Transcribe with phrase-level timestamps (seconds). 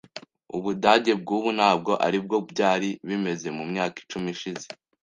[0.57, 4.65] Ubudage bwubu ntabwo aribwo byari bimeze mumyaka icumi ishize.